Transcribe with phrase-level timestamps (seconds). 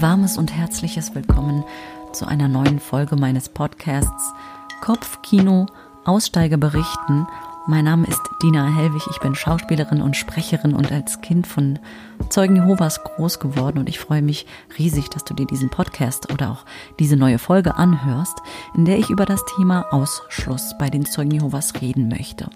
[0.00, 1.64] Warmes und herzliches Willkommen
[2.12, 4.32] zu einer neuen Folge meines Podcasts
[4.80, 5.66] Kopfkino
[6.04, 7.26] Aussteiger berichten.
[7.66, 11.80] Mein Name ist Dina Hellwig, ich bin Schauspielerin und Sprecherin und als Kind von
[12.28, 14.46] Zeugen Jehovas groß geworden und ich freue mich
[14.78, 16.64] riesig, dass du dir diesen Podcast oder auch
[17.00, 18.38] diese neue Folge anhörst,
[18.76, 22.48] in der ich über das Thema Ausschluss bei den Zeugen Jehovas reden möchte.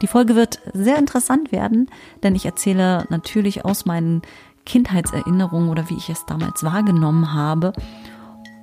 [0.00, 1.90] Die Folge wird sehr interessant werden,
[2.22, 4.22] denn ich erzähle natürlich aus meinen
[4.66, 7.72] Kindheitserinnerungen oder wie ich es damals wahrgenommen habe.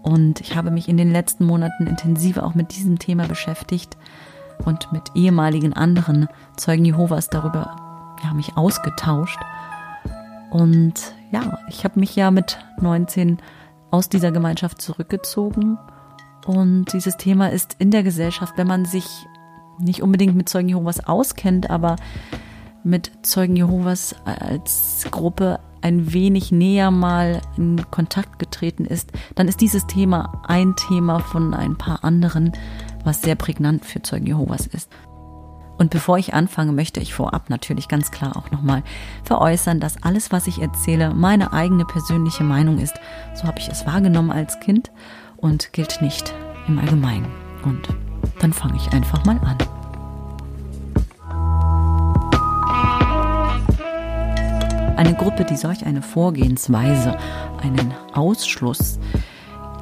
[0.04, 3.98] Und ich habe mich in den letzten Monaten intensiver auch mit diesem Thema beschäftigt
[4.66, 6.28] und mit ehemaligen anderen
[6.58, 7.76] Zeugen Jehovas darüber
[8.24, 9.40] ja, mich ausgetauscht.
[10.52, 13.40] Und ja, ich habe mich ja mit 19
[13.90, 15.78] aus dieser Gemeinschaft zurückgezogen.
[16.46, 19.08] Und dieses Thema ist in der Gesellschaft, wenn man sich
[19.80, 21.96] nicht unbedingt mit Zeugen Jehovas auskennt, aber
[22.84, 29.62] mit Zeugen Jehovas als Gruppe ein wenig näher mal in Kontakt getreten ist, dann ist
[29.62, 32.54] dieses Thema ein Thema von ein paar anderen,
[33.04, 34.90] was sehr prägnant für Zeugen Jehovas ist.
[35.78, 38.84] Und bevor ich anfange, möchte ich vorab natürlich ganz klar auch nochmal
[39.24, 42.94] veräußern, dass alles, was ich erzähle, meine eigene persönliche Meinung ist.
[43.36, 44.92] So habe ich es wahrgenommen als Kind
[45.36, 46.34] und gilt nicht
[46.68, 47.28] im Allgemeinen.
[47.66, 47.90] Und
[48.40, 49.83] dann fange ich einfach mal an.
[54.96, 57.18] Eine Gruppe, die solch eine Vorgehensweise,
[57.62, 59.00] einen Ausschluss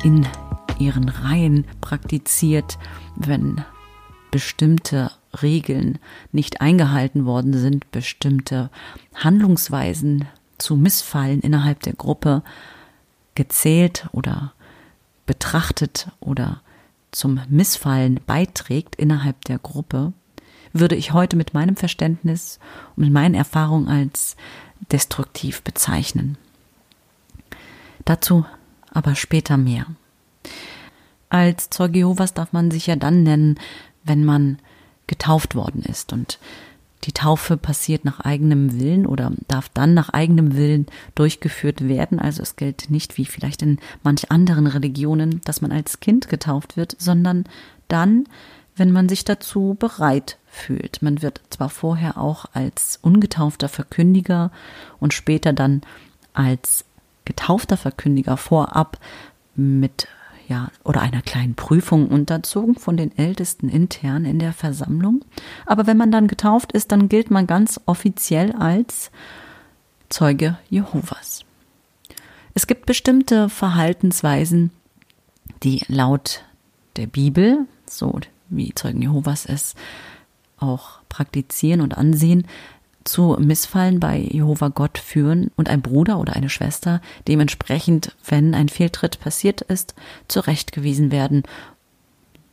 [0.04, 0.26] in
[0.80, 2.78] ihren Reihen praktiziert,
[3.16, 3.64] wenn
[4.32, 6.00] bestimmte Regeln
[6.32, 8.70] nicht eingehalten worden sind, bestimmte
[9.16, 10.26] Handlungsweisen
[10.58, 12.42] zu Missfallen innerhalb der Gruppe
[13.36, 14.54] gezählt oder
[15.26, 16.62] betrachtet oder
[17.12, 20.14] zum Missfallen beiträgt innerhalb der Gruppe,
[20.74, 22.60] würde ich heute mit meinem Verständnis
[22.96, 24.36] und mit meinen Erfahrungen als
[24.92, 26.38] destruktiv bezeichnen.
[28.06, 28.46] Dazu
[28.90, 29.86] aber später mehr.
[31.30, 33.60] Als Zeuge Jehovas darf man sich ja dann nennen,
[34.04, 34.58] wenn man
[35.08, 36.40] getauft worden ist und
[37.06, 42.20] die Taufe passiert nach eigenem Willen oder darf dann nach eigenem Willen durchgeführt werden.
[42.20, 46.78] Also es gilt nicht wie vielleicht in manch anderen Religionen, dass man als Kind getauft
[46.78, 47.46] wird, sondern
[47.88, 48.26] dann,
[48.76, 51.02] wenn man sich dazu bereit fühlt.
[51.02, 54.52] Man wird zwar vorher auch als ungetaufter Verkündiger
[55.00, 55.82] und später dann
[56.34, 56.86] als
[57.26, 59.00] getaufter Verkündiger vorab
[59.56, 60.08] mit
[60.48, 65.24] ja, oder einer kleinen Prüfung unterzogen von den Ältesten intern in der Versammlung.
[65.66, 69.12] Aber wenn man dann getauft ist, dann gilt man ganz offiziell als
[70.10, 71.46] Zeuge Jehovas.
[72.54, 74.72] Es gibt bestimmte Verhaltensweisen,
[75.64, 76.44] die laut
[76.98, 78.20] der Bibel, so
[78.52, 79.74] wie Zeugen Jehovas es
[80.58, 82.46] auch praktizieren und ansehen,
[83.04, 88.70] zu Missfallen bei Jehova Gott führen und ein Bruder oder eine Schwester dementsprechend, wenn ein
[88.70, 89.96] Fehltritt passiert ist,
[90.28, 91.44] zurechtgewiesen werden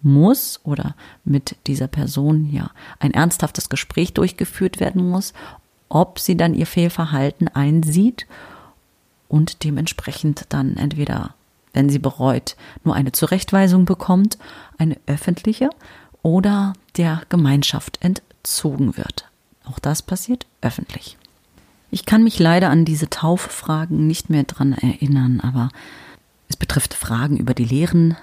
[0.01, 0.95] muss oder
[1.25, 5.35] mit dieser Person ja ein ernsthaftes Gespräch durchgeführt werden muss,
[5.89, 8.27] ob sie dann ihr Fehlverhalten einsieht
[9.29, 11.35] und dementsprechend dann entweder,
[11.79, 14.37] wenn sie bereut, nur eine Zurechtweisung bekommt,
[14.79, 15.71] eine öffentliche
[16.23, 19.31] oder der Gemeinschaft entzogen wird.
[19.65, 21.17] Auch das passiert öffentlich.
[21.93, 25.69] Ich kann mich leider an diese Tauffragen nicht mehr dran erinnern, aber
[26.49, 28.17] es betrifft Fragen über die Lehren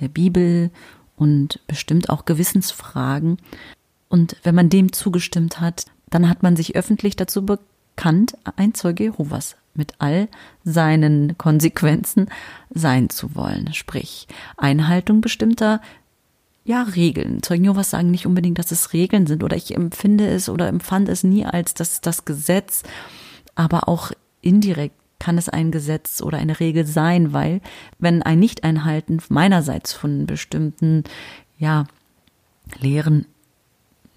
[0.00, 0.70] der Bibel
[1.16, 3.38] und bestimmt auch Gewissensfragen.
[4.10, 7.68] Und wenn man dem zugestimmt hat, dann hat man sich öffentlich dazu bekannt,
[8.04, 10.28] ein Zeuge Jehovas mit all
[10.64, 12.28] seinen Konsequenzen
[12.70, 13.72] sein zu wollen.
[13.72, 14.26] Sprich,
[14.56, 15.80] Einhaltung bestimmter
[16.64, 17.42] ja, Regeln.
[17.42, 21.08] Zeugen Jehovas sagen nicht unbedingt, dass es Regeln sind oder ich empfinde es oder empfand
[21.08, 22.82] es nie als das, das Gesetz,
[23.54, 27.60] aber auch indirekt kann es ein Gesetz oder eine Regel sein, weil
[27.98, 31.04] wenn ein Nicht-Einhalten meinerseits von bestimmten,
[31.58, 31.86] ja,
[32.80, 33.26] Lehren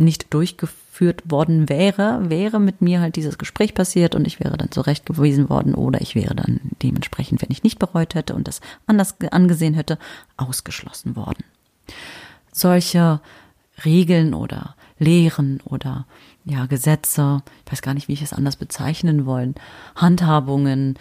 [0.01, 4.71] nicht durchgeführt worden wäre, wäre mit mir halt dieses Gespräch passiert und ich wäre dann
[4.71, 9.15] zurechtgewiesen worden oder ich wäre dann dementsprechend, wenn ich nicht bereut hätte und das anders
[9.31, 9.97] angesehen hätte,
[10.37, 11.43] ausgeschlossen worden.
[12.51, 13.21] Solche
[13.85, 16.05] Regeln oder Lehren oder
[16.45, 19.55] ja, Gesetze, ich weiß gar nicht, wie ich es anders bezeichnen wollen,
[19.95, 20.97] Handhabungen,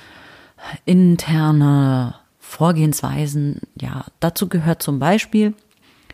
[0.85, 5.55] interne Vorgehensweisen, ja, dazu gehört zum Beispiel,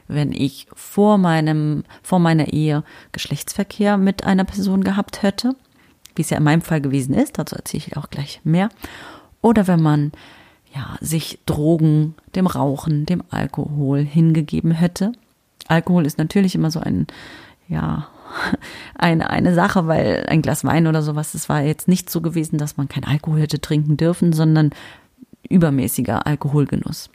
[0.09, 5.55] wenn ich vor meinem, vor meiner Ehe Geschlechtsverkehr mit einer Person gehabt hätte,
[6.15, 8.69] wie es ja in meinem Fall gewesen ist, dazu erzähle ich auch gleich mehr,
[9.43, 10.13] oder wenn man
[10.75, 15.13] ja, sich Drogen, dem Rauchen, dem Alkohol hingegeben hätte,
[15.69, 17.07] Alkohol ist natürlich immer so ein,
[17.69, 18.09] ja,
[18.95, 22.59] eine, eine Sache, weil ein Glas Wein oder sowas, es war jetzt nicht so gewesen,
[22.59, 24.71] dass man kein Alkohol hätte trinken dürfen, sondern
[25.49, 27.11] übermäßiger Alkoholgenuss.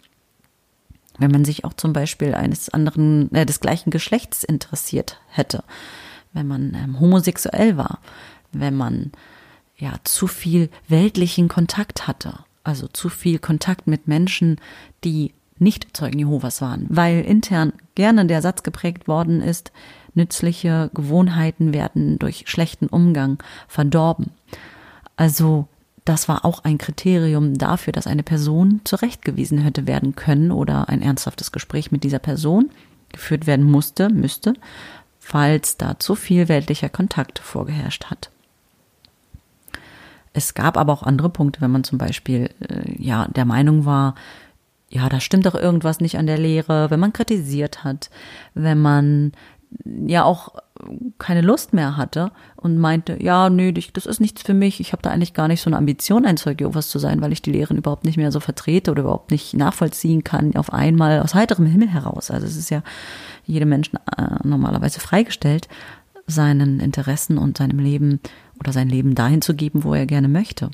[1.21, 5.63] Wenn man sich auch zum Beispiel eines anderen, äh, des gleichen Geschlechts interessiert hätte,
[6.33, 7.99] wenn man ähm, homosexuell war,
[8.51, 9.11] wenn man
[9.77, 12.33] ja zu viel weltlichen Kontakt hatte,
[12.63, 14.59] also zu viel Kontakt mit Menschen,
[15.03, 19.71] die nicht Zeugen Jehovas waren, weil intern gerne der Satz geprägt worden ist,
[20.15, 24.31] nützliche Gewohnheiten werden durch schlechten Umgang verdorben.
[25.15, 25.67] Also
[26.05, 31.01] das war auch ein Kriterium dafür, dass eine Person zurechtgewiesen hätte werden können oder ein
[31.01, 32.71] ernsthaftes Gespräch mit dieser Person
[33.09, 34.53] geführt werden musste, müsste,
[35.19, 38.31] falls da zu viel weltlicher Kontakt vorgeherrscht hat.
[40.33, 44.15] Es gab aber auch andere Punkte, wenn man zum Beispiel äh, ja der Meinung war,
[44.89, 48.09] ja, da stimmt doch irgendwas nicht an der Lehre, wenn man kritisiert hat,
[48.53, 49.31] wenn man
[49.85, 50.55] ja auch
[51.17, 54.79] keine Lust mehr hatte und meinte, ja, nö, das ist nichts für mich.
[54.79, 57.31] Ich habe da eigentlich gar nicht so eine Ambition, ein Zeug Jehovas zu sein, weil
[57.31, 61.19] ich die Lehren überhaupt nicht mehr so vertrete oder überhaupt nicht nachvollziehen kann, auf einmal
[61.21, 62.31] aus heiterem Himmel heraus.
[62.31, 62.83] Also es ist ja
[63.45, 65.67] jedem Menschen äh, normalerweise freigestellt,
[66.27, 68.19] seinen Interessen und seinem Leben
[68.59, 70.71] oder sein Leben dahin zu geben, wo er gerne möchte.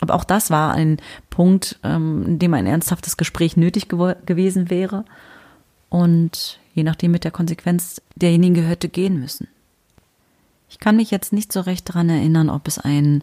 [0.00, 0.98] Aber auch das war ein
[1.30, 5.04] Punkt, ähm, in dem ein ernsthaftes Gespräch nötig gew gewesen wäre.
[5.94, 9.46] Und je nachdem mit der Konsequenz derjenigen gehörte gehen müssen.
[10.68, 13.22] Ich kann mich jetzt nicht so recht daran erinnern, ob es ein,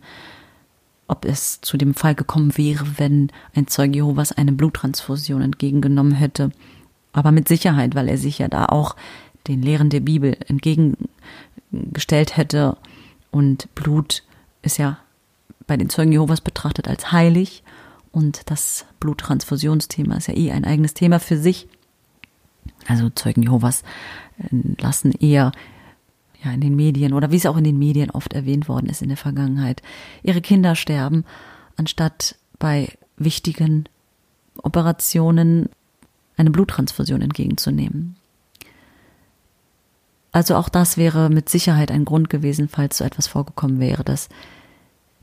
[1.05, 6.51] ob es zu dem Fall gekommen wäre, wenn ein Zeuge Jehovas eine Bluttransfusion entgegengenommen hätte.
[7.11, 8.95] Aber mit Sicherheit, weil er sich ja da auch
[9.49, 12.77] den Lehren der Bibel entgegengestellt hätte.
[13.31, 14.23] Und Blut
[14.61, 14.97] ist ja
[15.67, 17.63] bei den Zeugen Jehovas betrachtet als heilig.
[18.13, 21.67] Und das Bluttransfusionsthema ist ja eh ein eigenes Thema für sich.
[22.87, 23.83] Also Zeugen Jehovas
[24.37, 24.47] äh,
[24.79, 25.51] lassen eher
[26.43, 29.01] ja in den Medien oder wie es auch in den Medien oft erwähnt worden ist
[29.01, 29.81] in der Vergangenheit,
[30.23, 31.23] ihre Kinder sterben,
[31.77, 33.85] anstatt bei wichtigen
[34.57, 35.69] Operationen
[36.37, 38.15] eine Bluttransfusion entgegenzunehmen.
[40.31, 44.29] Also auch das wäre mit Sicherheit ein Grund gewesen, falls so etwas vorgekommen wäre, dass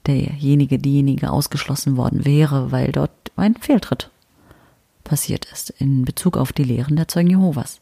[0.06, 4.10] derjenige, diejenige ausgeschlossen worden wäre, weil dort ein Fehltritt
[5.08, 7.80] passiert ist in Bezug auf die Lehren der Zeugen Jehovas.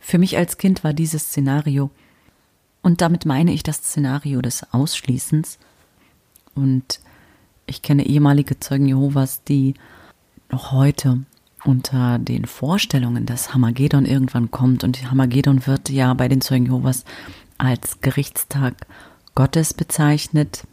[0.00, 1.90] Für mich als Kind war dieses Szenario,
[2.82, 5.58] und damit meine ich das Szenario des Ausschließens,
[6.54, 7.00] und
[7.66, 9.74] ich kenne ehemalige Zeugen Jehovas, die
[10.50, 11.20] noch heute
[11.64, 17.04] unter den Vorstellungen, dass Hamagedon irgendwann kommt, und Hamagedon wird ja bei den Zeugen Jehovas
[17.58, 18.86] als Gerichtstag
[19.34, 20.64] Gottes bezeichnet.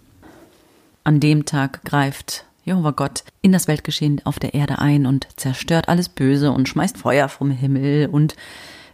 [1.04, 5.90] An dem Tag greift Jehova Gott in das Weltgeschehen auf der Erde ein und zerstört
[5.90, 8.36] alles Böse und schmeißt Feuer vom Himmel und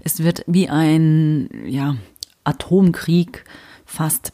[0.01, 1.97] es wird wie ein, ja,
[2.43, 3.43] Atomkrieg
[3.85, 4.33] fast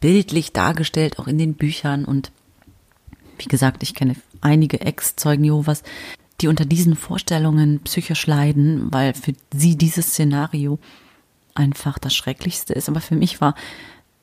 [0.00, 2.32] bildlich dargestellt, auch in den Büchern und
[3.38, 5.82] wie gesagt, ich kenne einige Ex-Zeugen Jehovas,
[6.40, 10.78] die unter diesen Vorstellungen psychisch leiden, weil für sie dieses Szenario
[11.54, 12.88] einfach das Schrecklichste ist.
[12.88, 13.54] Aber für mich war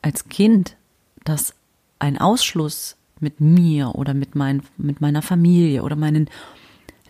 [0.02, 0.76] als Kind
[1.24, 1.54] das
[2.00, 6.30] ein Ausschluss mit mir oder mit, mein, mit meiner Familie oder meinen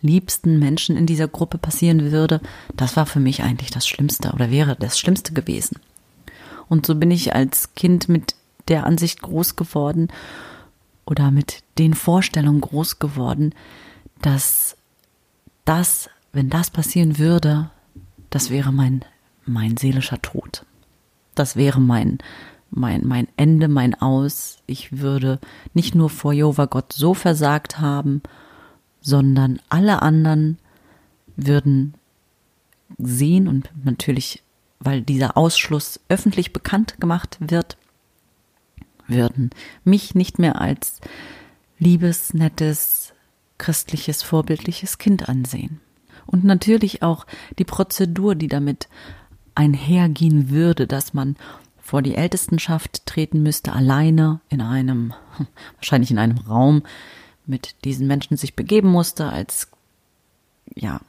[0.01, 2.41] liebsten Menschen in dieser Gruppe passieren würde,
[2.75, 5.79] das war für mich eigentlich das Schlimmste oder wäre das Schlimmste gewesen.
[6.69, 8.35] Und so bin ich als Kind mit
[8.67, 10.09] der Ansicht groß geworden
[11.05, 13.53] oder mit den Vorstellungen groß geworden,
[14.21, 14.75] dass
[15.65, 17.69] das, wenn das passieren würde,
[18.29, 19.05] das wäre mein,
[19.45, 20.65] mein seelischer Tod.
[21.35, 22.17] Das wäre mein,
[22.69, 24.57] mein, mein Ende, mein Aus.
[24.65, 25.39] Ich würde
[25.73, 28.21] nicht nur vor Jehova Gott so versagt haben,
[29.01, 30.57] sondern alle anderen
[31.35, 31.93] würden
[32.97, 34.43] sehen und natürlich,
[34.79, 37.77] weil dieser Ausschluss öffentlich bekannt gemacht wird,
[39.07, 39.51] würden
[39.83, 40.99] mich nicht mehr als
[41.79, 43.13] liebes, nettes,
[43.57, 45.79] christliches, vorbildliches Kind ansehen.
[46.25, 47.25] Und natürlich auch
[47.57, 48.89] die Prozedur, die damit
[49.55, 51.35] einhergehen würde, dass man
[51.87, 55.13] vor die Ältestenschaft treten müsste, alleine in einem,
[55.77, 56.83] wahrscheinlich in einem Raum
[57.45, 59.29] mit diesen Menschen sich begeben musste.
[59.29, 59.69] Als
[60.75, 60.99] ja,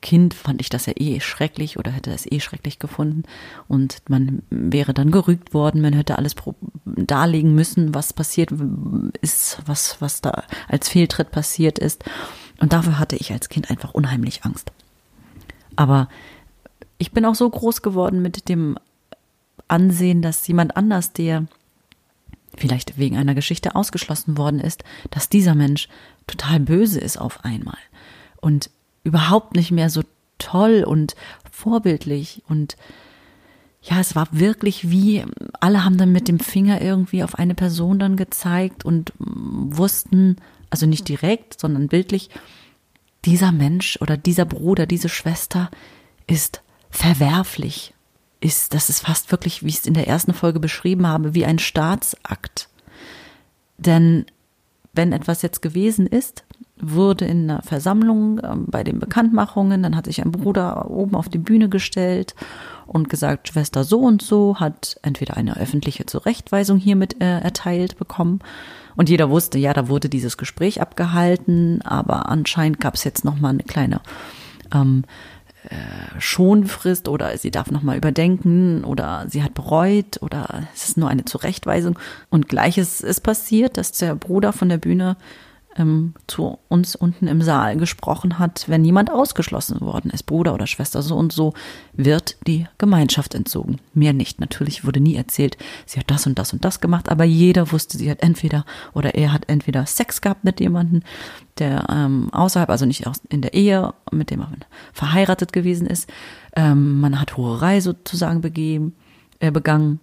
[0.00, 3.24] Kind fand ich das ja eh schrecklich oder hätte es eh schrecklich gefunden.
[3.66, 6.36] Und man wäre dann gerügt worden, man hätte alles
[6.84, 8.52] darlegen müssen, was passiert
[9.22, 12.04] ist, was, was da als Fehltritt passiert ist.
[12.60, 14.70] Und dafür hatte ich als Kind einfach unheimlich Angst.
[15.74, 16.08] Aber
[16.98, 18.78] ich bin auch so groß geworden mit dem
[19.72, 21.46] ansehen, dass jemand anders, der
[22.56, 25.88] vielleicht wegen einer Geschichte ausgeschlossen worden ist, dass dieser Mensch
[26.26, 27.78] total böse ist auf einmal
[28.40, 28.70] und
[29.04, 30.02] überhaupt nicht mehr so
[30.38, 31.14] toll und
[31.50, 32.76] vorbildlich und
[33.84, 35.24] ja, es war wirklich wie,
[35.58, 40.36] alle haben dann mit dem Finger irgendwie auf eine Person dann gezeigt und wussten,
[40.70, 42.30] also nicht direkt, sondern bildlich,
[43.24, 45.68] dieser Mensch oder dieser Bruder, diese Schwester
[46.28, 47.92] ist verwerflich.
[48.42, 51.46] Ist, das ist fast wirklich, wie ich es in der ersten Folge beschrieben habe, wie
[51.46, 52.68] ein Staatsakt.
[53.78, 54.26] Denn
[54.92, 56.44] wenn etwas jetzt gewesen ist,
[56.76, 61.28] wurde in einer Versammlung äh, bei den Bekanntmachungen, dann hat sich ein Bruder oben auf
[61.28, 62.34] die Bühne gestellt
[62.86, 68.40] und gesagt, Schwester so und so hat entweder eine öffentliche Zurechtweisung hiermit äh, erteilt bekommen
[68.96, 73.38] und jeder wusste, ja, da wurde dieses Gespräch abgehalten, aber anscheinend gab es jetzt noch
[73.38, 74.00] mal eine kleine
[74.74, 75.04] ähm,
[75.68, 80.96] äh, Schonfrist oder sie darf noch mal überdenken oder sie hat bereut oder es ist
[80.96, 81.98] nur eine Zurechtweisung.
[82.30, 85.16] Und gleiches ist passiert, dass der Bruder von der Bühne
[85.76, 90.66] ähm, zu uns unten im Saal gesprochen hat, wenn jemand ausgeschlossen worden ist, Bruder oder
[90.66, 91.54] Schwester so und so,
[91.92, 93.78] wird die Gemeinschaft entzogen.
[93.94, 94.40] Mehr nicht.
[94.40, 97.98] Natürlich wurde nie erzählt, sie hat das und das und das gemacht, aber jeder wusste,
[97.98, 101.02] sie hat entweder oder er hat entweder Sex gehabt mit jemandem,
[101.58, 106.08] der ähm, außerhalb, also nicht in der Ehe, mit dem man verheiratet gewesen ist.
[106.54, 108.94] Ähm, man hat Hurerei sozusagen begeben,
[109.40, 110.00] äh, begangen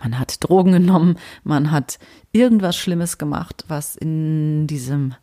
[0.00, 1.98] man hat Drogen genommen, man hat
[2.32, 5.14] irgendwas Schlimmes gemacht, was in diesem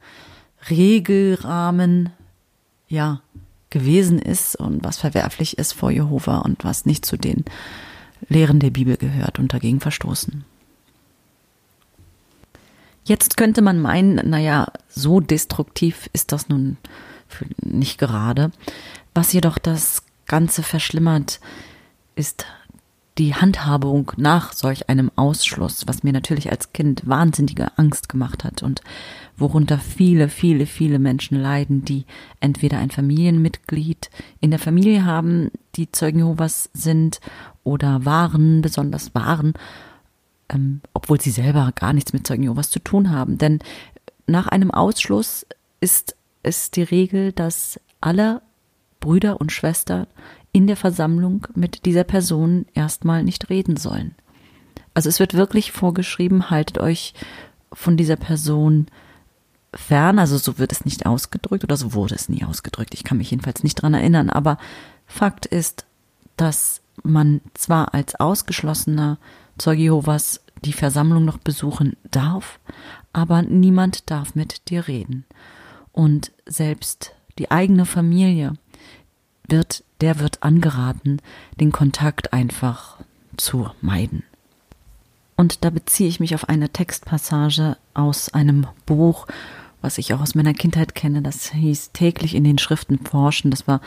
[0.69, 2.11] Regelrahmen,
[2.87, 3.21] ja,
[3.69, 7.43] gewesen ist und was verwerflich ist vor Jehova und was nicht zu den
[8.29, 10.45] Lehren der Bibel gehört und dagegen verstoßen.
[13.03, 16.77] Jetzt könnte man meinen, naja, so destruktiv ist das nun
[17.61, 18.51] nicht gerade.
[19.13, 21.39] Was jedoch das Ganze verschlimmert,
[22.15, 22.45] ist
[23.17, 28.61] die Handhabung nach solch einem Ausschluss, was mir natürlich als Kind wahnsinnige Angst gemacht hat
[28.61, 28.81] und
[29.37, 32.05] worunter viele, viele, viele Menschen leiden, die
[32.41, 34.09] entweder ein Familienmitglied
[34.41, 37.21] in der Familie haben, die Zeugen Jehovas sind
[37.63, 39.53] oder waren, besonders waren,
[40.49, 43.37] ähm, obwohl sie selber gar nichts mit Zeugen Jehovas zu tun haben.
[43.37, 43.59] Denn
[44.27, 45.45] nach einem Ausschluss
[45.79, 48.41] ist es die Regel, dass alle
[48.99, 50.07] Brüder und Schwestern
[50.55, 54.15] in der Versammlung mit dieser Person erstmal nicht reden sollen.
[54.93, 57.13] Also es wird wirklich vorgeschrieben, haltet euch
[57.73, 58.87] von dieser Person
[59.73, 62.93] fern, also so wird es nicht ausgedrückt oder so wurde es nie ausgedrückt.
[62.93, 64.57] Ich kann mich jedenfalls nicht dran erinnern, aber
[65.05, 65.85] Fakt ist,
[66.37, 69.17] dass man zwar als ausgeschlossener
[69.57, 72.61] Zeuge Jehovas die Versammlung noch besuchen darf,
[73.11, 75.25] aber niemand darf mit dir reden.
[75.91, 78.53] Und selbst die eigene Familie
[79.49, 81.21] wird, der wird angeraten,
[81.59, 82.97] den Kontakt einfach
[83.37, 84.23] zu meiden.
[85.35, 89.27] Und da beziehe ich mich auf eine Textpassage aus einem Buch,
[89.81, 91.21] was ich auch aus meiner Kindheit kenne.
[91.21, 93.51] Das hieß täglich in den Schriften forschen.
[93.51, 93.81] Das war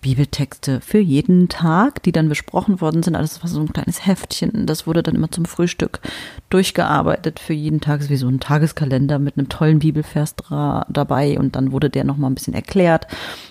[0.00, 3.16] Bibeltexte für jeden Tag, die dann besprochen worden sind.
[3.16, 4.66] Alles war so ein kleines Heftchen.
[4.66, 6.00] Das wurde dann immer zum Frühstück
[6.50, 11.38] durchgearbeitet für jeden Tag, wie so ein Tageskalender mit einem tollen Bibelvers dabei.
[11.38, 13.06] Und dann wurde der nochmal ein bisschen erklärt.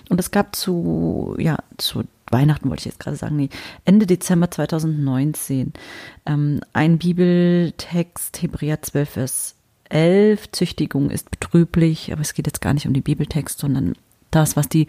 [0.08, 3.48] Und es gab zu, ja, zu Weihnachten wollte ich jetzt gerade sagen, nee,
[3.84, 5.72] Ende Dezember 2019,
[6.26, 9.54] ähm, ein Bibeltext, Hebräer 12, Vers
[9.88, 13.94] 11, Züchtigung ist betrüblich, aber es geht jetzt gar nicht um die Bibeltext, sondern
[14.30, 14.86] das, was die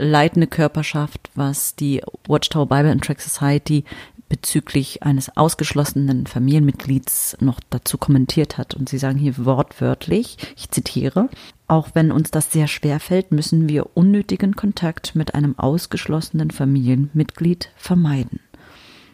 [0.00, 3.84] leitende Körperschaft, was die Watchtower Bible and Track Society
[4.28, 8.74] bezüglich eines ausgeschlossenen Familienmitglieds noch dazu kommentiert hat.
[8.74, 11.28] Und sie sagen hier wortwörtlich, ich zitiere,
[11.66, 17.70] auch wenn uns das sehr schwer fällt, müssen wir unnötigen Kontakt mit einem ausgeschlossenen Familienmitglied
[17.76, 18.40] vermeiden.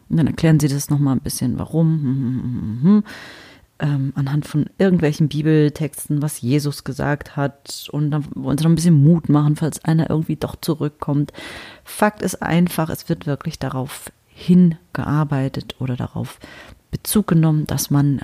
[0.09, 3.03] Und dann erklären sie das nochmal ein bisschen, warum.
[3.79, 7.89] Hm, hm, hm, ähm, anhand von irgendwelchen Bibeltexten, was Jesus gesagt hat.
[7.93, 11.33] Und dann sie noch ein bisschen Mut machen, falls einer irgendwie doch zurückkommt.
[11.85, 16.39] Fakt ist einfach, es wird wirklich darauf hingearbeitet oder darauf
[16.91, 18.21] Bezug genommen, dass man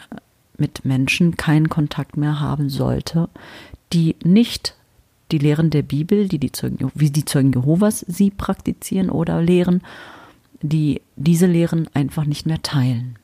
[0.57, 3.29] mit Menschen keinen Kontakt mehr haben sollte,
[3.93, 4.77] die nicht
[5.31, 9.83] die Lehren der Bibel, die die Zeugen, wie die Zeugen Jehovas sie praktizieren oder lehren,
[10.61, 13.17] die diese Lehren einfach nicht mehr teilen.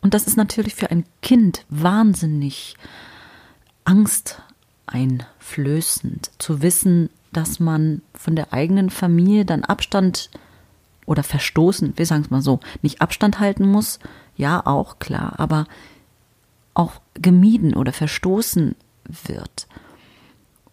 [0.00, 2.76] Und das ist natürlich für ein Kind wahnsinnig
[3.84, 10.30] angsteinflößend, zu wissen, dass man von der eigenen Familie dann Abstand
[11.06, 13.98] oder verstoßen, wir sagen es mal so, nicht Abstand halten muss,
[14.36, 15.66] ja auch klar, aber
[16.74, 18.74] auch gemieden oder verstoßen
[19.26, 19.66] wird.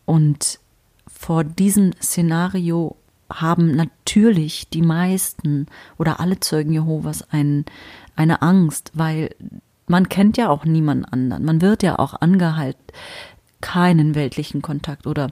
[0.06, 0.60] Und
[1.08, 2.98] vor diesem Szenario
[3.32, 7.66] haben natürlich die meisten oder alle Zeugen Jehovas einen,
[8.16, 9.36] eine Angst, weil
[9.88, 11.46] man kennt ja auch niemanden anderen.
[11.46, 12.82] Man wird ja auch angehalten,
[13.62, 15.30] keinen weltlichen Kontakt oder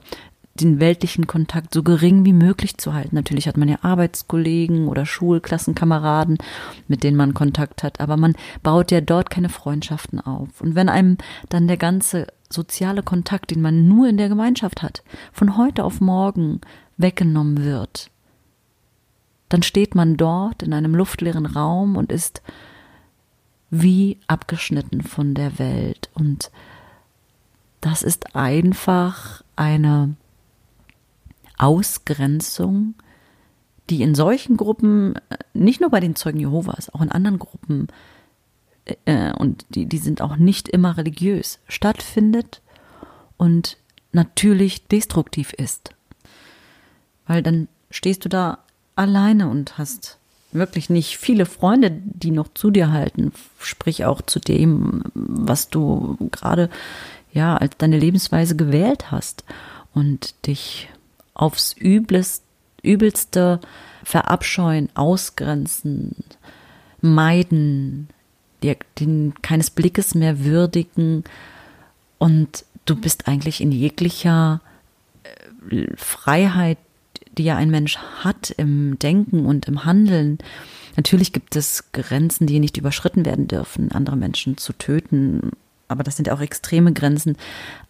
[0.54, 3.14] den weltlichen Kontakt so gering wie möglich zu halten.
[3.14, 6.38] Natürlich hat man ja Arbeitskollegen oder Schulklassenkameraden,
[6.88, 10.60] mit denen man Kontakt hat, aber man baut ja dort keine Freundschaften auf.
[10.60, 11.16] Und wenn einem
[11.48, 16.00] dann der ganze soziale Kontakt, den man nur in der Gemeinschaft hat, von heute auf
[16.00, 16.60] morgen
[16.98, 18.10] weggenommen wird,
[19.48, 22.42] dann steht man dort in einem luftleeren Raum und ist
[23.72, 26.10] wie abgeschnitten von der Welt.
[26.12, 26.52] Und
[27.80, 30.14] das ist einfach eine
[31.56, 32.94] Ausgrenzung,
[33.88, 37.88] die in solchen Gruppen, äh, nicht nur bei den Zeugen Jehovas, auch in anderen Gruppen,
[39.06, 42.60] äh, und die, die sind auch nicht immer religiös, stattfindet
[43.38, 43.78] und
[44.12, 45.94] natürlich destruktiv ist.
[47.26, 48.58] Weil dann stehst du da
[48.96, 50.18] alleine und hast
[50.52, 56.16] wirklich nicht viele Freunde, die noch zu dir halten, sprich auch zu dem, was du
[56.30, 56.70] gerade
[57.32, 59.44] ja als deine Lebensweise gewählt hast
[59.94, 60.88] und dich
[61.34, 62.42] aufs Übles,
[62.82, 63.60] übelste
[64.04, 66.16] verabscheuen, ausgrenzen,
[67.00, 68.08] meiden,
[68.62, 71.24] dir den keines Blickes mehr würdigen
[72.18, 74.60] und du bist eigentlich in jeglicher
[75.70, 76.78] äh, Freiheit,
[77.38, 80.38] die ja ein Mensch hat im Denken und im Handeln.
[80.96, 85.52] Natürlich gibt es Grenzen, die nicht überschritten werden dürfen, andere Menschen zu töten,
[85.88, 87.36] aber das sind auch extreme Grenzen.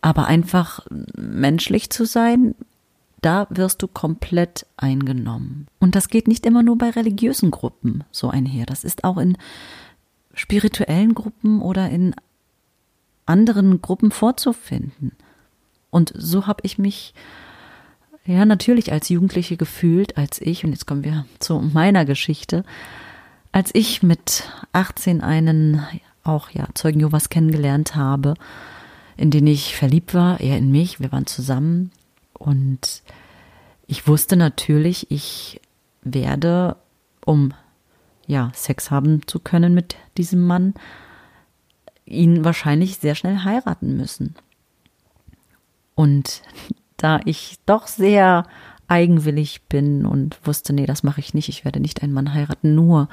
[0.01, 2.55] Aber einfach menschlich zu sein,
[3.21, 5.69] da wirst du komplett eingenommen.
[5.79, 8.67] Und das geht nicht immer nur bei religiösen Gruppen so einher.
[8.67, 9.39] Das ist auch in
[10.35, 12.15] spirituellen Gruppen oder in
[13.25, 15.13] anderen Gruppen vorzufinden.
[15.91, 17.15] Und so habe ich mich
[18.25, 22.65] ja natürlich als Jugendliche gefühlt, als ich, und jetzt kommen wir zu meiner Geschichte,
[23.51, 25.87] als ich mit 18 einen
[26.25, 28.35] auch ja Zeugen Jehovas kennengelernt habe,
[29.17, 31.91] in den ich verliebt war, er in mich, wir waren zusammen
[32.33, 33.03] und
[33.87, 35.61] ich wusste natürlich, ich
[36.03, 36.77] werde,
[37.25, 37.53] um
[38.27, 40.75] ja, Sex haben zu können mit diesem Mann,
[42.07, 44.35] ihn wahrscheinlich sehr schnell heiraten müssen.
[45.95, 46.43] Und
[47.03, 48.45] da ich doch sehr
[48.89, 52.75] eigenwillig bin und wusste, nee, das mache ich nicht, ich werde nicht einen Mann heiraten,
[52.75, 53.09] nur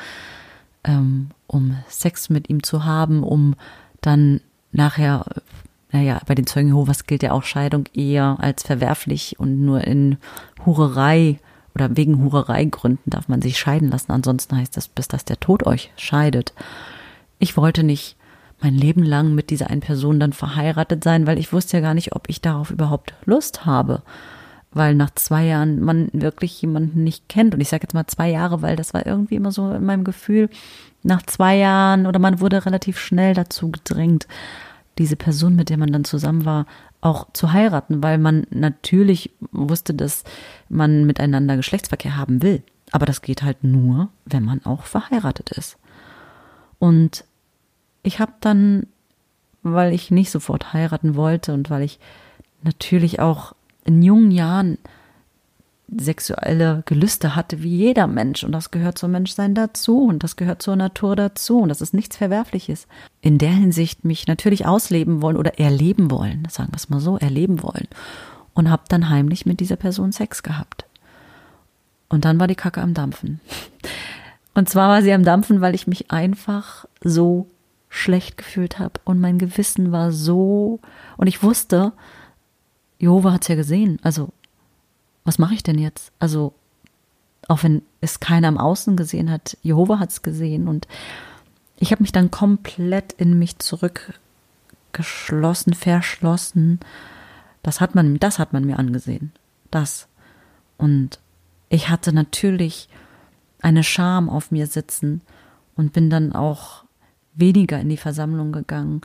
[0.84, 3.56] ähm, um Sex mit ihm zu haben, um
[4.02, 5.25] dann nachher
[5.91, 10.17] naja, bei den Zeugen Jehovas gilt ja auch Scheidung eher als verwerflich und nur in
[10.65, 11.39] Hurerei
[11.73, 14.12] oder wegen Hurereigründen darf man sich scheiden lassen.
[14.12, 16.54] Ansonsten heißt das, bis dass der Tod euch scheidet.
[17.39, 18.17] Ich wollte nicht
[18.61, 21.93] mein Leben lang mit dieser einen Person dann verheiratet sein, weil ich wusste ja gar
[21.93, 24.01] nicht, ob ich darauf überhaupt Lust habe.
[24.71, 27.55] Weil nach zwei Jahren man wirklich jemanden nicht kennt.
[27.55, 30.03] Und ich sage jetzt mal zwei Jahre, weil das war irgendwie immer so in meinem
[30.03, 30.49] Gefühl,
[31.01, 34.27] nach zwei Jahren oder man wurde relativ schnell dazu gedrängt,
[34.97, 36.65] diese Person, mit der man dann zusammen war,
[37.01, 40.25] auch zu heiraten, weil man natürlich wusste, dass
[40.67, 42.61] man miteinander Geschlechtsverkehr haben will.
[42.91, 45.77] Aber das geht halt nur, wenn man auch verheiratet ist.
[46.79, 47.23] Und
[48.03, 48.88] ich habe dann,
[49.63, 51.99] weil ich nicht sofort heiraten wollte und weil ich
[52.63, 53.53] natürlich auch
[53.85, 54.77] in jungen Jahren
[55.97, 60.62] sexuelle Gelüste hatte wie jeder Mensch und das gehört zum Menschsein dazu und das gehört
[60.62, 62.88] zur Natur dazu und das ist nichts Verwerfliches.
[63.21, 67.17] In der Hinsicht mich natürlich ausleben wollen oder erleben wollen, sagen wir es mal so,
[67.17, 67.88] erleben wollen
[68.53, 70.85] und habe dann heimlich mit dieser Person Sex gehabt.
[72.07, 73.39] Und dann war die Kacke am Dampfen.
[74.53, 77.47] Und zwar war sie am Dampfen, weil ich mich einfach so
[77.89, 80.80] schlecht gefühlt habe und mein Gewissen war so
[81.17, 81.93] und ich wusste,
[82.99, 84.30] Jehova hat's ja gesehen, also
[85.23, 86.12] was mache ich denn jetzt?
[86.17, 86.54] Also,
[87.47, 90.88] auch wenn es keiner im Außen gesehen hat, Jehova hat es gesehen und
[91.78, 96.82] ich habe mich dann komplett in mich zurückgeschlossen, verschlossen.
[97.63, 99.32] Das hat man, das hat man mir angesehen.
[99.71, 100.08] Das.
[100.78, 101.19] Und
[101.69, 102.89] ich hatte natürlich
[103.62, 105.21] eine Scham auf mir sitzen
[105.75, 106.84] und bin dann auch
[107.39, 109.02] weniger in die Versammlung gegangen,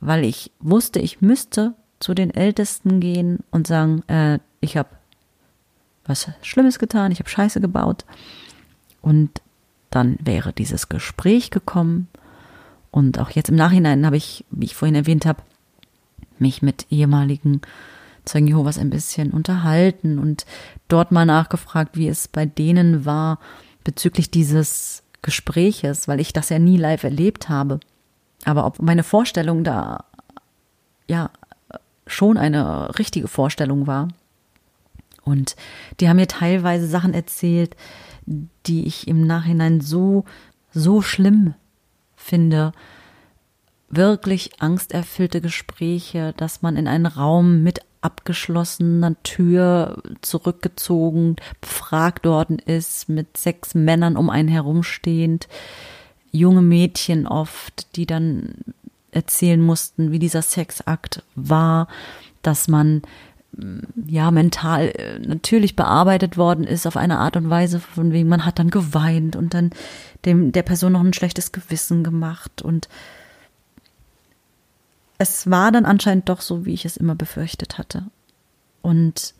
[0.00, 4.90] weil ich wusste, ich müsste zu den Ältesten gehen und sagen, äh, ich habe
[6.04, 8.04] was Schlimmes getan, ich habe Scheiße gebaut.
[9.02, 9.42] Und
[9.90, 12.08] dann wäre dieses Gespräch gekommen.
[12.90, 15.42] Und auch jetzt im Nachhinein habe ich, wie ich vorhin erwähnt habe,
[16.38, 17.60] mich mit ehemaligen
[18.24, 20.44] Zeugen Jehovas ein bisschen unterhalten und
[20.88, 23.38] dort mal nachgefragt, wie es bei denen war
[23.84, 27.80] bezüglich dieses Gespräches, weil ich das ja nie live erlebt habe.
[28.44, 30.04] Aber ob meine Vorstellung da
[31.06, 31.30] ja
[32.06, 34.08] schon eine richtige Vorstellung war,
[35.28, 35.56] und
[36.00, 37.76] die haben mir teilweise Sachen erzählt,
[38.24, 40.24] die ich im Nachhinein so,
[40.72, 41.54] so schlimm
[42.16, 42.72] finde.
[43.90, 53.08] Wirklich angsterfüllte Gespräche, dass man in einen Raum mit abgeschlossener Tür zurückgezogen, befragt worden ist,
[53.08, 55.48] mit sechs Männern um einen herumstehend,
[56.30, 58.54] junge Mädchen oft, die dann
[59.10, 61.88] erzählen mussten, wie dieser Sexakt war,
[62.42, 63.02] dass man
[63.56, 68.28] mm, ja mental äh, natürlich bearbeitet worden ist auf eine Art und Weise, von wegen
[68.28, 69.70] man hat dann geweint und dann
[70.26, 72.88] dem der Person noch ein schlechtes Gewissen gemacht und
[75.18, 78.06] es war dann anscheinend doch so, wie ich es immer befürchtet hatte.
[78.82, 79.34] Und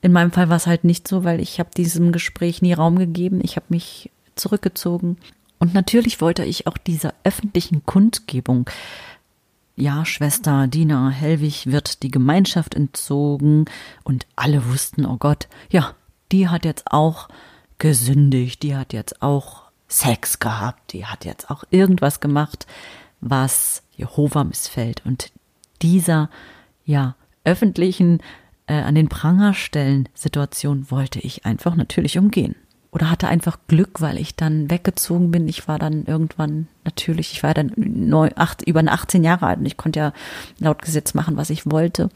[0.00, 2.98] in meinem Fall war es halt nicht so, weil ich habe diesem Gespräch nie Raum
[2.98, 3.40] gegeben.
[3.42, 5.18] Ich habe mich zurückgezogen.
[5.58, 8.70] Und natürlich wollte ich auch dieser öffentlichen Kundgebung,
[9.76, 13.64] ja, Schwester Dina Hellwig wird die Gemeinschaft entzogen
[14.04, 15.94] und alle wussten, oh Gott, ja,
[16.32, 17.28] die hat jetzt auch
[17.78, 22.66] gesündigt, die hat jetzt auch Sex gehabt, die hat jetzt auch irgendwas gemacht,
[23.20, 25.02] was Jehova missfällt.
[25.04, 25.32] Und
[25.82, 26.30] dieser,
[26.84, 28.20] ja, öffentlichen,
[28.66, 32.54] äh, an den Pranger stellen Situation wollte ich einfach natürlich umgehen.
[32.92, 35.48] Oder hatte einfach Glück, weil ich dann weggezogen bin.
[35.48, 39.66] Ich war dann irgendwann natürlich, ich war dann neu, acht, über 18 Jahre alt und
[39.66, 40.12] ich konnte ja
[40.58, 42.10] laut Gesetz machen, was ich wollte.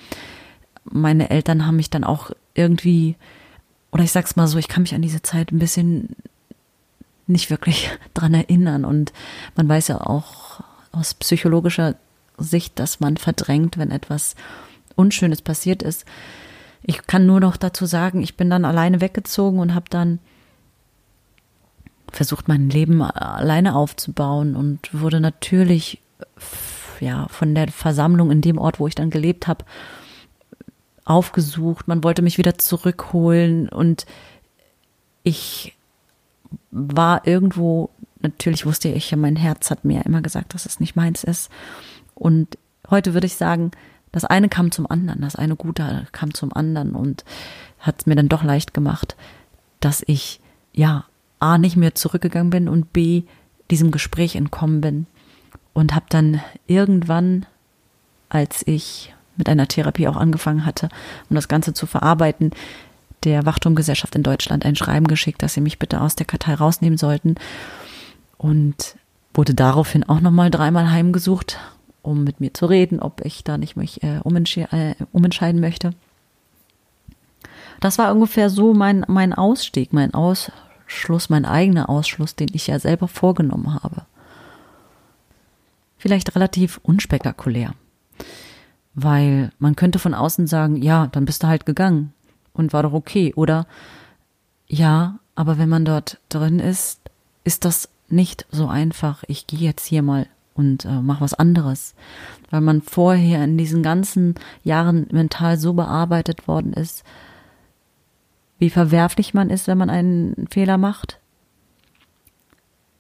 [0.85, 3.14] Meine Eltern haben mich dann auch irgendwie,
[3.93, 6.17] oder ich sag's mal so, ich kann mich an diese Zeit ein bisschen
[7.27, 8.85] nicht wirklich dran erinnern.
[8.85, 9.12] Und
[9.57, 10.43] man weiß ja auch
[10.94, 11.96] aus psychologischer
[12.38, 14.35] Sicht, dass man verdrängt, wenn etwas
[14.96, 16.04] Unschönes passiert ist.
[16.83, 20.18] Ich kann nur noch dazu sagen, ich bin dann alleine weggezogen und habe dann
[22.11, 26.00] versucht, mein Leben alleine aufzubauen und wurde natürlich
[27.00, 29.64] ja von der Versammlung in dem Ort, wo ich dann gelebt habe,
[31.04, 31.88] aufgesucht.
[31.88, 34.07] Man wollte mich wieder zurückholen und
[35.22, 35.74] ich
[36.70, 37.90] war irgendwo
[38.24, 41.50] natürlich wusste ich ja, mein Herz hat mir immer gesagt, dass es nicht meins ist.
[42.14, 42.58] Und
[42.90, 43.70] heute würde ich sagen,
[44.10, 47.24] das eine kam zum anderen, das eine Gute kam zum anderen und
[47.78, 49.16] hat es mir dann doch leicht gemacht,
[49.80, 50.40] dass ich
[50.72, 51.04] ja
[51.38, 53.24] A nicht mehr zurückgegangen bin und B
[53.70, 55.06] diesem Gespräch entkommen bin
[55.72, 57.46] und habe dann irgendwann,
[58.28, 60.88] als ich mit einer Therapie auch angefangen hatte,
[61.28, 62.52] um das Ganze zu verarbeiten,
[63.24, 66.98] der Wachturmgesellschaft in Deutschland ein Schreiben geschickt, dass sie mich bitte aus der Kartei rausnehmen
[66.98, 67.37] sollten
[68.38, 68.97] und
[69.33, 71.59] wurde daraufhin auch nochmal dreimal heimgesucht,
[72.03, 75.90] um mit mir zu reden, ob ich da nicht mich äh, umentsche äh, umentscheiden möchte.
[77.81, 82.79] Das war ungefähr so mein, mein Ausstieg, mein Ausschluss, mein eigener Ausschluss, den ich ja
[82.79, 84.03] selber vorgenommen habe.
[85.99, 87.75] Vielleicht relativ unspektakulär,
[88.94, 92.12] weil man könnte von außen sagen, ja, dann bist du halt gegangen
[92.53, 93.66] und war doch okay, oder
[94.66, 97.01] ja, aber wenn man dort drin ist,
[97.42, 101.95] ist das nicht so einfach, ich gehe jetzt hier mal und äh, mache was anderes,
[102.51, 107.05] weil man vorher in diesen ganzen Jahren mental so bearbeitet worden ist,
[108.59, 111.19] wie verwerflich man ist, wenn man einen Fehler macht,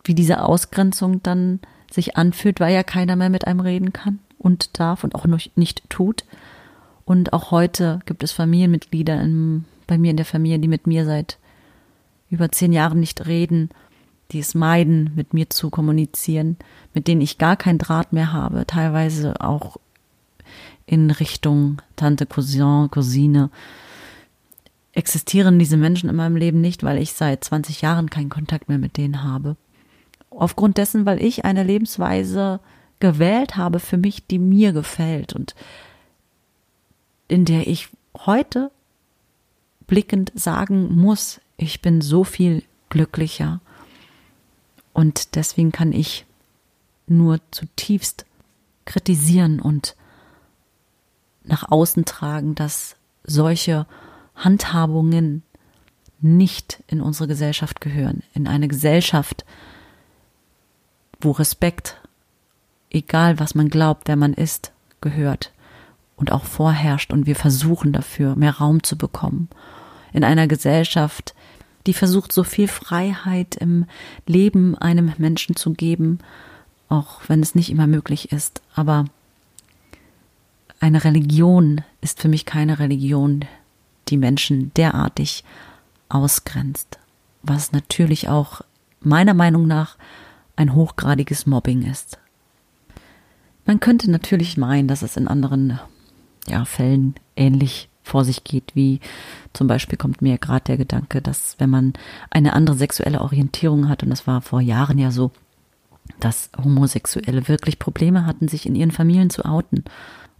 [0.02, 4.78] wie diese Ausgrenzung dann sich anfühlt, weil ja keiner mehr mit einem reden kann und
[4.78, 6.24] darf und auch nicht tut.
[7.04, 11.04] Und auch heute gibt es Familienmitglieder in, bei mir in der Familie, die mit mir
[11.04, 11.38] seit
[12.30, 13.70] über zehn Jahren nicht reden
[14.32, 16.56] die es meiden, mit mir zu kommunizieren,
[16.92, 19.76] mit denen ich gar keinen Draht mehr habe, teilweise auch
[20.86, 23.50] in Richtung Tante, Cousin, Cousine.
[24.92, 28.78] Existieren diese Menschen in meinem Leben nicht, weil ich seit 20 Jahren keinen Kontakt mehr
[28.78, 29.56] mit denen habe.
[30.30, 32.60] Aufgrund dessen, weil ich eine Lebensweise
[33.00, 35.54] gewählt habe für mich, die mir gefällt und
[37.28, 37.88] in der ich
[38.26, 38.70] heute
[39.86, 43.60] blickend sagen muss, ich bin so viel glücklicher
[44.94, 46.24] und deswegen kann ich
[47.06, 48.24] nur zutiefst
[48.86, 49.96] kritisieren und
[51.42, 53.86] nach außen tragen, dass solche
[54.34, 55.42] Handhabungen
[56.20, 58.22] nicht in unsere Gesellschaft gehören.
[58.32, 59.44] In eine Gesellschaft,
[61.20, 62.00] wo Respekt,
[62.88, 65.52] egal was man glaubt, wer man ist, gehört
[66.16, 69.48] und auch vorherrscht und wir versuchen dafür mehr Raum zu bekommen.
[70.12, 71.33] In einer Gesellschaft,
[71.86, 73.86] die versucht, so viel Freiheit im
[74.26, 76.18] Leben einem Menschen zu geben,
[76.88, 78.62] auch wenn es nicht immer möglich ist.
[78.74, 79.04] Aber
[80.80, 83.44] eine Religion ist für mich keine Religion,
[84.08, 85.44] die Menschen derartig
[86.08, 86.98] ausgrenzt,
[87.42, 88.62] was natürlich auch
[89.00, 89.96] meiner Meinung nach
[90.56, 92.18] ein hochgradiges Mobbing ist.
[93.66, 95.80] Man könnte natürlich meinen, dass es in anderen
[96.46, 99.00] ja, Fällen ähnlich vor sich geht, wie
[99.52, 101.94] zum Beispiel kommt mir gerade der Gedanke, dass wenn man
[102.30, 105.32] eine andere sexuelle Orientierung hat, und das war vor Jahren ja so,
[106.20, 109.84] dass Homosexuelle wirklich Probleme hatten, sich in ihren Familien zu outen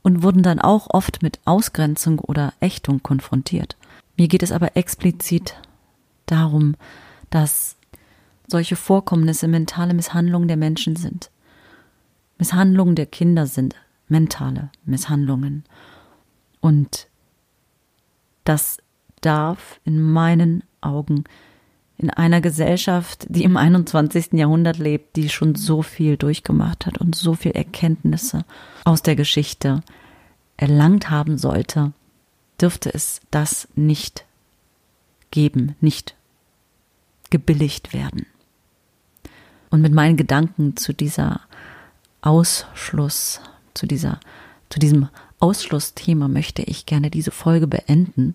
[0.03, 3.77] und wurden dann auch oft mit Ausgrenzung oder Ächtung konfrontiert.
[4.17, 5.57] Mir geht es aber explizit
[6.27, 6.77] darum,
[7.31, 7.77] dass
[8.47, 11.31] solche Vorkommnisse mentale Misshandlungen der Menschen sind.
[12.39, 13.75] Misshandlungen der Kinder sind
[14.09, 15.65] mentale Misshandlungen.
[16.61, 17.09] Und
[18.45, 18.79] das
[19.21, 21.25] darf in meinen Augen
[21.97, 24.33] in einer Gesellschaft, die im 21.
[24.33, 28.45] Jahrhundert lebt, die schon so viel durchgemacht hat und so viel Erkenntnisse
[28.85, 29.81] aus der Geschichte
[30.57, 31.93] erlangt haben sollte,
[32.61, 34.25] dürfte es das nicht
[35.31, 36.15] geben, nicht
[37.31, 38.27] gebilligt werden.
[39.71, 41.41] Und mit meinen Gedanken zu dieser
[42.23, 43.41] Ausschluss,
[43.75, 44.21] zu dieser,
[44.71, 45.09] zu diesem
[45.45, 48.35] Ausschlussthema möchte ich gerne diese Folge beenden.